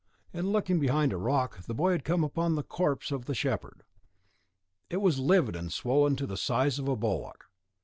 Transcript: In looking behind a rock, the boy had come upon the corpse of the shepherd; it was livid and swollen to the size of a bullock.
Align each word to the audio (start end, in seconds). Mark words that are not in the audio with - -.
In 0.33 0.49
looking 0.51 0.79
behind 0.79 1.13
a 1.13 1.17
rock, 1.17 1.59
the 1.67 1.75
boy 1.75 1.91
had 1.91 2.03
come 2.03 2.23
upon 2.23 2.55
the 2.55 2.63
corpse 2.63 3.11
of 3.11 3.25
the 3.25 3.35
shepherd; 3.35 3.83
it 4.89 4.97
was 4.97 5.19
livid 5.19 5.55
and 5.55 5.71
swollen 5.71 6.15
to 6.15 6.25
the 6.25 6.37
size 6.37 6.79
of 6.79 6.87
a 6.87 6.95
bullock. 6.95 7.45